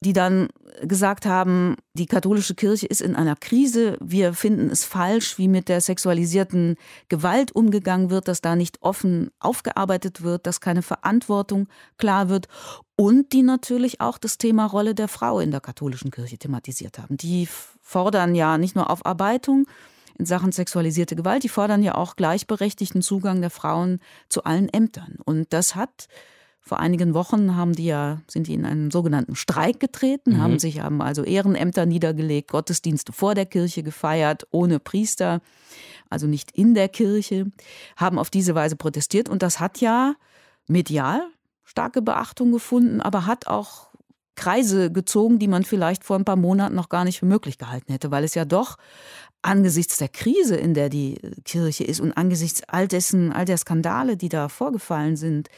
[0.00, 0.48] die dann
[0.82, 5.68] gesagt haben, die katholische Kirche ist in einer Krise, wir finden es falsch, wie mit
[5.68, 6.76] der sexualisierten
[7.08, 12.48] Gewalt umgegangen wird, dass da nicht offen aufgearbeitet wird, dass keine Verantwortung klar wird
[12.96, 17.16] und die natürlich auch das Thema Rolle der Frau in der katholischen Kirche thematisiert haben.
[17.16, 17.48] Die
[17.80, 19.66] fordern ja nicht nur Aufarbeitung
[20.18, 25.16] in Sachen sexualisierte Gewalt, die fordern ja auch gleichberechtigten Zugang der Frauen zu allen Ämtern.
[25.24, 26.08] Und das hat
[26.66, 30.40] vor einigen Wochen haben die ja, sind die in einen sogenannten Streik getreten, mhm.
[30.40, 35.40] haben sich, haben also Ehrenämter niedergelegt, Gottesdienste vor der Kirche gefeiert, ohne Priester,
[36.10, 37.46] also nicht in der Kirche,
[37.96, 40.16] haben auf diese Weise protestiert und das hat ja
[40.66, 41.22] medial
[41.62, 43.90] starke Beachtung gefunden, aber hat auch
[44.34, 47.92] Kreise gezogen, die man vielleicht vor ein paar Monaten noch gar nicht für möglich gehalten
[47.92, 48.76] hätte, weil es ja doch
[49.46, 54.16] angesichts der Krise, in der die Kirche ist und angesichts all dessen, all der Skandale,
[54.16, 55.48] die da vorgefallen sind,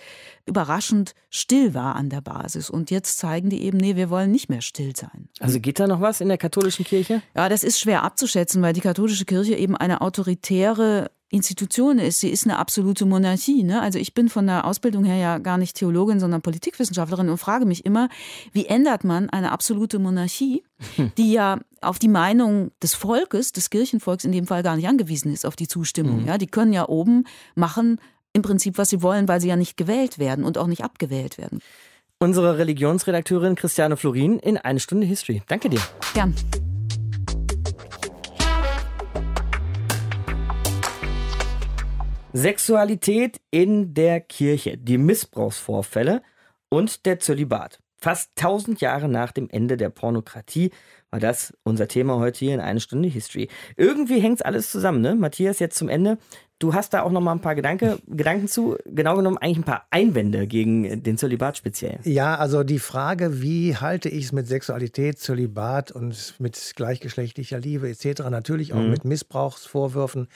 [0.46, 2.70] überraschend still war an der Basis.
[2.70, 5.28] Und jetzt zeigen die eben, nee, wir wollen nicht mehr still sein.
[5.40, 7.22] Also geht da noch was in der katholischen Kirche?
[7.34, 12.20] Ja, das ist schwer abzuschätzen, weil die katholische Kirche eben eine autoritäre Institution ist.
[12.20, 13.62] Sie ist eine absolute Monarchie.
[13.62, 13.82] Ne?
[13.82, 17.66] Also ich bin von der Ausbildung her ja gar nicht Theologin, sondern Politikwissenschaftlerin und frage
[17.66, 18.08] mich immer,
[18.52, 20.62] wie ändert man eine absolute Monarchie,
[21.18, 25.32] die ja auf die Meinung des Volkes, des Kirchenvolks in dem Fall gar nicht angewiesen
[25.32, 26.22] ist, auf die Zustimmung.
[26.22, 26.26] Mhm.
[26.26, 28.00] Ja, die können ja oben machen
[28.32, 31.38] im Prinzip, was sie wollen, weil sie ja nicht gewählt werden und auch nicht abgewählt
[31.38, 31.60] werden.
[32.20, 35.42] Unsere Religionsredakteurin Christiane Florin in eine Stunde History.
[35.46, 35.80] Danke dir.
[36.14, 36.34] Gern.
[42.32, 46.22] Sexualität in der Kirche, die Missbrauchsvorfälle
[46.68, 47.80] und der Zölibat.
[47.96, 50.70] Fast 1000 Jahre nach dem Ende der Pornokratie
[51.10, 53.48] war das unser Thema heute hier in eine Stunde History.
[53.76, 55.14] Irgendwie hängt es alles zusammen, ne?
[55.14, 56.18] Matthias, jetzt zum Ende.
[56.60, 59.64] Du hast da auch noch mal ein paar Gedanke, Gedanken zu, genau genommen eigentlich ein
[59.64, 62.00] paar Einwände gegen den Zölibat speziell.
[62.02, 67.88] Ja, also die Frage, wie halte ich es mit Sexualität, Zölibat und mit gleichgeschlechtlicher Liebe
[67.88, 68.90] etc., natürlich auch mhm.
[68.90, 70.26] mit Missbrauchsvorwürfen,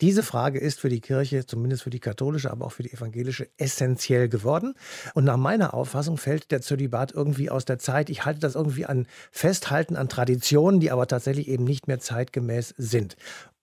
[0.00, 3.48] diese Frage ist für die Kirche, zumindest für die katholische, aber auch für die evangelische,
[3.56, 4.74] essentiell geworden.
[5.14, 8.08] Und nach meiner Auffassung fällt der Zölibat irgendwie aus der Zeit.
[8.08, 12.72] Ich halte das irgendwie an Festhalten an Traditionen, die aber tatsächlich eben nicht mehr zeitgemäß
[12.78, 13.16] sind.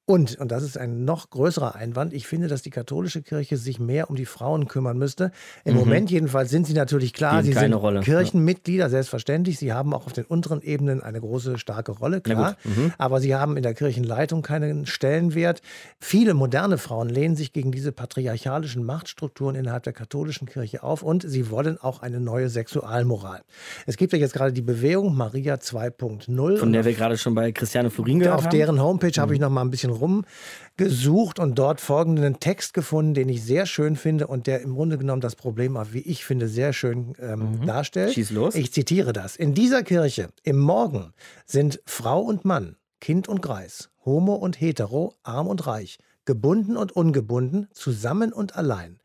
[0.10, 3.80] Und, und das ist ein noch größerer Einwand, ich finde, dass die katholische Kirche sich
[3.80, 5.32] mehr um die Frauen kümmern müsste.
[5.66, 5.82] Im mhm.
[5.82, 8.00] Moment jedenfalls sind sie natürlich klar, sie sind Rolle.
[8.00, 8.90] Kirchenmitglieder, ja.
[8.90, 9.60] selbstverständlich.
[9.60, 12.58] Sie haben auch auf den unteren Ebenen eine große, starke Rolle, klar.
[12.64, 12.92] Mhm.
[12.98, 15.62] Aber sie haben in der Kirchenleitung keinen Stellenwert.
[16.00, 21.22] Viele moderne Frauen lehnen sich gegen diese patriarchalischen Machtstrukturen innerhalb der katholischen Kirche auf und
[21.22, 23.42] sie wollen auch eine neue Sexualmoral.
[23.86, 26.58] Es gibt ja jetzt gerade die Bewegung Maria 2.0.
[26.58, 28.46] Von der wir gerade schon bei Christiane Furin gehört haben.
[28.48, 29.22] Auf deren Homepage mhm.
[29.22, 33.66] habe ich noch mal ein bisschen rumgesucht und dort folgenden Text gefunden, den ich sehr
[33.66, 37.60] schön finde und der im Grunde genommen das Problem, wie ich finde, sehr schön ähm,
[37.60, 37.66] mhm.
[37.66, 38.14] darstellt.
[38.14, 38.56] Schieß los.
[38.56, 39.36] Ich zitiere das.
[39.36, 41.14] In dieser Kirche im Morgen
[41.46, 46.92] sind Frau und Mann, Kind und Greis, Homo und Hetero, arm und reich, gebunden und
[46.92, 49.00] ungebunden, zusammen und allein.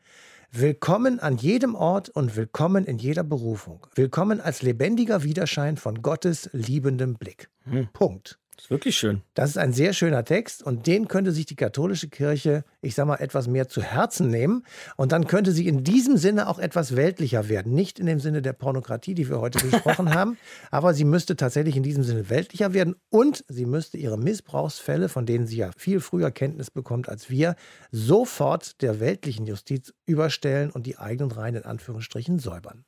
[0.57, 3.85] Willkommen an jedem Ort und willkommen in jeder Berufung.
[3.95, 7.49] Willkommen als lebendiger Widerschein von Gottes liebendem Blick.
[7.65, 7.89] Hm.
[7.91, 8.39] Punkt.
[8.55, 9.21] Das ist wirklich schön.
[9.33, 13.05] Das ist ein sehr schöner Text und den könnte sich die katholische Kirche, ich sag
[13.05, 14.63] mal, etwas mehr zu Herzen nehmen.
[14.95, 17.73] Und dann könnte sie in diesem Sinne auch etwas weltlicher werden.
[17.73, 20.37] Nicht in dem Sinne der Pornokratie, die wir heute besprochen haben,
[20.71, 25.25] aber sie müsste tatsächlich in diesem Sinne weltlicher werden und sie müsste ihre Missbrauchsfälle, von
[25.25, 27.55] denen sie ja viel früher Kenntnis bekommt als wir,
[27.91, 32.85] sofort der weltlichen Justiz überstellen und die eigenen Reihen in Anführungsstrichen säubern.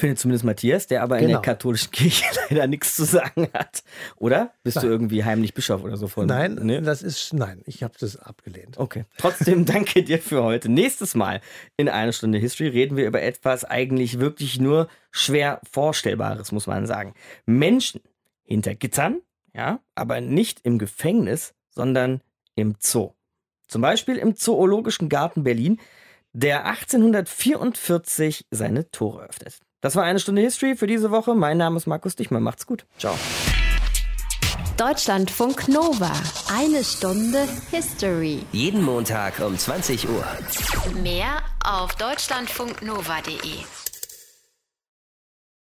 [0.00, 1.22] Findet zumindest Matthias, der aber genau.
[1.22, 1.44] in der genau.
[1.44, 3.82] katholischen Kirche leider nichts zu sagen hat.
[4.14, 4.52] Oder?
[4.62, 4.86] Bist nein.
[4.86, 6.28] du irgendwie heimlich Bischof oder so von?
[6.28, 6.80] Nein, nee?
[6.80, 8.78] das ist, nein, ich habe das abgelehnt.
[8.78, 9.06] Okay.
[9.16, 10.68] Trotzdem danke dir für heute.
[10.68, 11.40] Nächstes Mal
[11.76, 16.86] in einer Stunde History reden wir über etwas eigentlich wirklich nur schwer Vorstellbares, muss man
[16.86, 17.14] sagen.
[17.44, 18.00] Menschen
[18.44, 19.20] hinter Gittern,
[19.52, 22.20] ja, aber nicht im Gefängnis, sondern
[22.54, 23.14] im Zoo.
[23.66, 25.80] Zum Beispiel im Zoologischen Garten Berlin,
[26.32, 29.58] der 1844 seine Tore öffnet.
[29.80, 31.34] Das war eine Stunde History für diese Woche.
[31.34, 32.42] Mein Name ist Markus Dichmann.
[32.42, 32.84] Macht's gut.
[32.98, 33.14] Ciao.
[34.76, 36.10] Deutschlandfunk Nova.
[36.52, 38.44] Eine Stunde History.
[38.52, 40.24] Jeden Montag um 20 Uhr.
[41.02, 43.77] Mehr auf deutschlandfunknova.de.